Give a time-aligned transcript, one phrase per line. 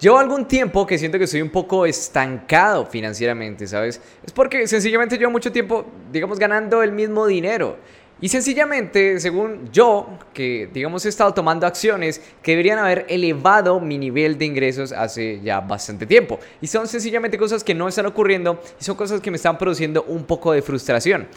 [0.00, 4.00] Llevo algún tiempo que siento que estoy un poco estancado financieramente, ¿sabes?
[4.24, 7.76] Es porque sencillamente llevo mucho tiempo, digamos, ganando el mismo dinero.
[8.18, 13.98] Y sencillamente, según yo, que digamos he estado tomando acciones que deberían haber elevado mi
[13.98, 16.38] nivel de ingresos hace ya bastante tiempo.
[16.62, 20.04] Y son sencillamente cosas que no están ocurriendo y son cosas que me están produciendo
[20.04, 21.28] un poco de frustración.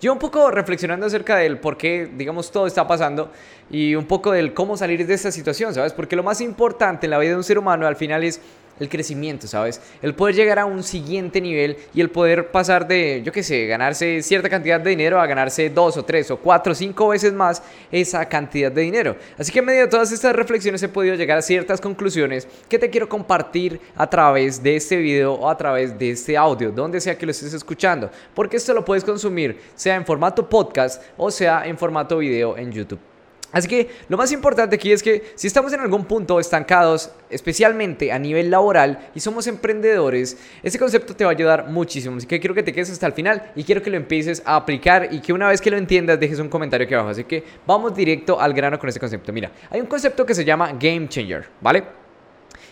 [0.00, 3.32] Yo un poco reflexionando acerca del por qué, digamos, todo está pasando
[3.68, 5.92] y un poco del cómo salir de esta situación, ¿sabes?
[5.92, 8.40] Porque lo más importante en la vida de un ser humano al final es
[8.80, 9.80] el crecimiento, ¿sabes?
[10.02, 13.66] El poder llegar a un siguiente nivel y el poder pasar de, yo qué sé,
[13.66, 17.32] ganarse cierta cantidad de dinero a ganarse dos o tres o cuatro o cinco veces
[17.32, 19.16] más esa cantidad de dinero.
[19.36, 22.78] Así que en medio de todas estas reflexiones he podido llegar a ciertas conclusiones que
[22.78, 27.00] te quiero compartir a través de este video o a través de este audio, donde
[27.00, 31.30] sea que lo estés escuchando, porque esto lo puedes consumir sea en formato podcast o
[31.30, 33.17] sea en formato video en YouTube.
[33.50, 38.12] Así que lo más importante aquí es que si estamos en algún punto estancados, especialmente
[38.12, 42.18] a nivel laboral y somos emprendedores, ese concepto te va a ayudar muchísimo.
[42.18, 44.56] Así que quiero que te quedes hasta el final y quiero que lo empieces a
[44.56, 47.08] aplicar y que una vez que lo entiendas dejes un comentario aquí abajo.
[47.08, 49.32] Así que vamos directo al grano con este concepto.
[49.32, 51.84] Mira, hay un concepto que se llama Game Changer, ¿vale?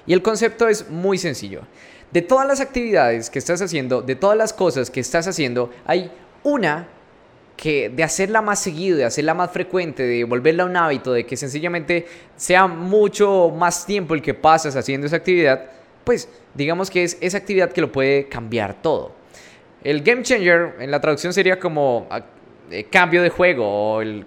[0.06, 1.62] Y el concepto es muy sencillo.
[2.12, 6.12] De todas las actividades que estás haciendo, de todas las cosas que estás haciendo, hay
[6.44, 6.86] una
[7.56, 11.36] que de hacerla más seguido, de hacerla más frecuente, de volverla un hábito, de que
[11.36, 15.70] sencillamente sea mucho más tiempo el que pasas haciendo esa actividad,
[16.04, 19.12] pues digamos que es esa actividad que lo puede cambiar todo.
[19.82, 22.20] El game changer en la traducción sería como ah,
[22.70, 24.26] eh, cambio de juego o el,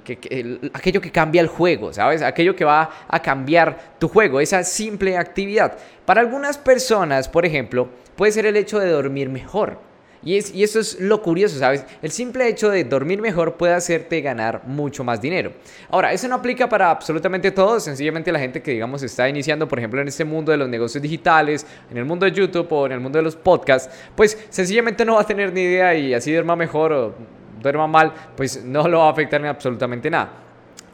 [0.73, 2.21] aquello que cambia el juego, ¿sabes?
[2.21, 5.77] Aquello que va a cambiar tu juego, esa simple actividad.
[6.05, 9.88] Para algunas personas, por ejemplo, puede ser el hecho de dormir mejor.
[10.21, 11.85] Y, es, y eso es lo curioso, ¿sabes?
[12.01, 15.53] El simple hecho de dormir mejor puede hacerte ganar mucho más dinero.
[15.89, 19.79] Ahora, eso no aplica para absolutamente todo, sencillamente la gente que, digamos, está iniciando, por
[19.79, 22.91] ejemplo, en este mundo de los negocios digitales, en el mundo de YouTube o en
[22.91, 26.33] el mundo de los podcasts, pues sencillamente no va a tener ni idea y así
[26.33, 27.15] duerma mejor o
[27.61, 30.31] duerma mal, pues no lo va a afectar en absolutamente nada.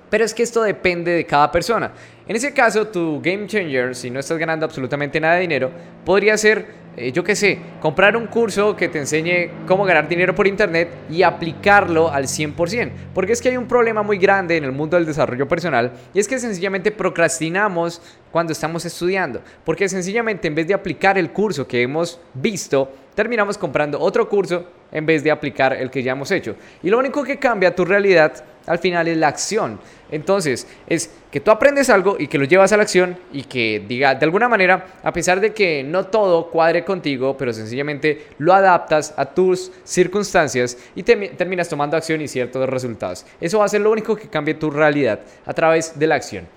[0.10, 1.92] Pero es que esto depende de cada persona.
[2.28, 5.72] En ese caso, tu game changer, si no estás ganando absolutamente nada de dinero,
[6.06, 10.34] podría ser eh, yo qué sé, comprar un curso que te enseñe cómo ganar dinero
[10.34, 12.92] por internet y aplicarlo al 100%.
[13.14, 16.20] Porque es que hay un problema muy grande en el mundo del desarrollo personal y
[16.20, 18.02] es que sencillamente procrastinamos
[18.32, 19.42] cuando estamos estudiando.
[19.64, 24.66] Porque sencillamente en vez de aplicar el curso que hemos visto, terminamos comprando otro curso
[24.96, 26.56] en vez de aplicar el que ya hemos hecho.
[26.82, 28.32] Y lo único que cambia tu realidad
[28.66, 29.78] al final es la acción.
[30.10, 33.84] Entonces, es que tú aprendes algo y que lo llevas a la acción y que
[33.86, 38.54] diga, de alguna manera, a pesar de que no todo cuadre contigo, pero sencillamente lo
[38.54, 43.26] adaptas a tus circunstancias y terminas tomando acción y ciertos resultados.
[43.42, 46.48] Eso va a ser lo único que cambie tu realidad a través de la acción.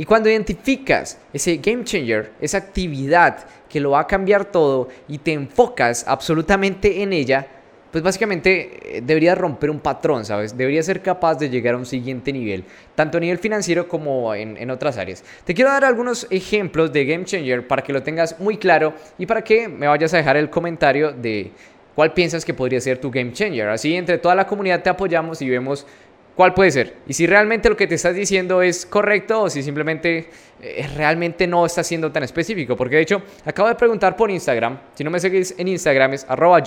[0.00, 5.18] Y cuando identificas ese game changer, esa actividad que lo va a cambiar todo y
[5.18, 7.46] te enfocas absolutamente en ella,
[7.90, 10.56] pues básicamente eh, debería romper un patrón, ¿sabes?
[10.56, 14.70] Debería ser capaz de llegar a un siguiente nivel, tanto a nivel financiero como en,
[14.70, 15.22] otras áreas.
[15.44, 19.26] Te quiero dar algunos ejemplos de Game Changer para que lo tengas muy claro y
[19.26, 21.50] para que me vayas a dejar el comentario de
[21.94, 23.68] cuál piensas que podría ser tu Game Changer.
[23.68, 25.86] Así entre toda la comunidad te apoyamos y vemos
[26.34, 26.96] cuál puede ser.
[27.06, 30.30] Y si realmente lo que te estás diciendo es correcto o si simplemente
[30.62, 32.76] eh, realmente no está siendo tan específico.
[32.76, 34.78] Porque de hecho, acabo de preguntar por Instagram.
[34.94, 36.60] Si no me seguís en Instagram es arroba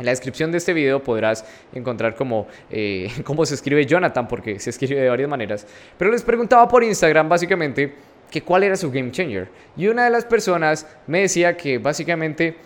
[0.00, 1.44] en la descripción de este video podrás
[1.74, 5.66] encontrar cómo, eh, cómo se escribe Jonathan, porque se escribe de varias maneras.
[5.98, 7.92] Pero les preguntaba por Instagram básicamente
[8.30, 9.48] que cuál era su game changer.
[9.76, 12.56] Y una de las personas me decía que básicamente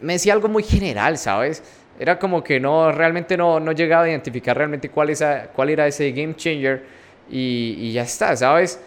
[0.00, 1.62] me decía algo muy general, ¿sabes?
[1.98, 5.86] Era como que no, realmente no, no llegaba a identificar realmente cuál, esa, cuál era
[5.86, 6.84] ese game changer
[7.30, 8.80] y, y ya está, ¿sabes?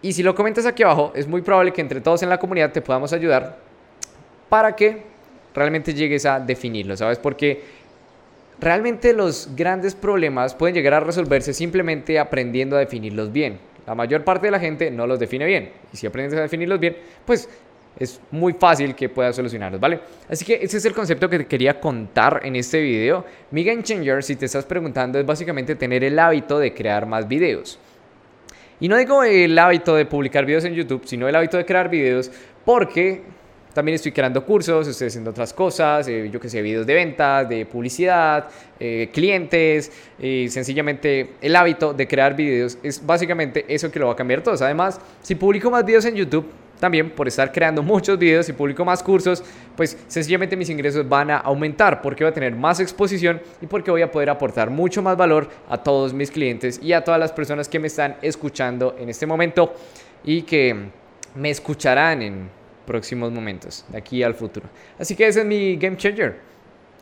[0.00, 2.72] Y si lo comentas aquí abajo, es muy probable que entre todos en la comunidad
[2.72, 3.58] te podamos ayudar
[4.48, 5.02] para que
[5.54, 7.18] realmente llegues a definirlo, ¿sabes?
[7.18, 7.62] Porque
[8.60, 13.58] realmente los grandes problemas pueden llegar a resolverse simplemente aprendiendo a definirlos bien.
[13.86, 15.72] La mayor parte de la gente no los define bien.
[15.92, 17.48] Y si aprendes a definirlos bien, pues
[17.98, 20.00] es muy fácil que puedas solucionarlos, ¿vale?
[20.28, 23.24] Así que ese es el concepto que te quería contar en este video.
[23.50, 27.28] Mi Game Changer, si te estás preguntando, es básicamente tener el hábito de crear más
[27.28, 27.78] videos.
[28.80, 31.88] Y no digo el hábito de publicar videos en YouTube, sino el hábito de crear
[31.88, 32.30] videos
[32.64, 33.22] porque
[33.74, 37.48] también estoy creando cursos, estoy haciendo otras cosas, eh, yo que sé, videos de ventas,
[37.48, 38.48] de publicidad,
[38.78, 44.12] eh, clientes, y sencillamente el hábito de crear videos es básicamente eso que lo va
[44.12, 44.54] a cambiar todo.
[44.64, 46.46] Además, si publico más videos en YouTube,
[46.78, 49.42] también por estar creando muchos videos y publico más cursos,
[49.76, 53.90] pues sencillamente mis ingresos van a aumentar porque voy a tener más exposición y porque
[53.90, 57.32] voy a poder aportar mucho más valor a todos mis clientes y a todas las
[57.32, 59.74] personas que me están escuchando en este momento
[60.22, 60.76] y que
[61.34, 64.68] me escucharán en próximos momentos, de aquí al futuro.
[64.98, 66.36] Así que ese es mi game changer.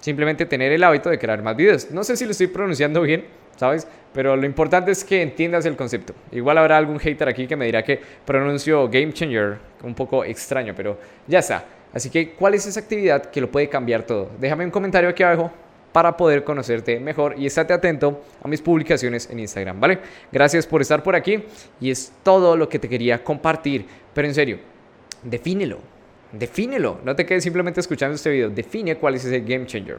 [0.01, 1.91] Simplemente tener el hábito de crear más videos.
[1.91, 3.25] No sé si lo estoy pronunciando bien,
[3.57, 3.87] ¿sabes?
[4.13, 6.15] Pero lo importante es que entiendas el concepto.
[6.33, 10.75] Igual habrá algún hater aquí que me dirá que pronuncio game changer un poco extraño,
[10.77, 11.65] pero ya está.
[11.93, 14.31] Así que, ¿cuál es esa actividad que lo puede cambiar todo?
[14.41, 15.53] Déjame un comentario aquí abajo
[15.93, 19.99] para poder conocerte mejor y estate atento a mis publicaciones en Instagram, ¿vale?
[20.33, 21.45] Gracias por estar por aquí
[21.81, 24.59] y es todo lo que te quería compartir, pero en serio,
[25.23, 25.79] defínelo,
[26.33, 29.99] defínelo, no te quedes simplemente escuchando este video, define cuál es ese game changer.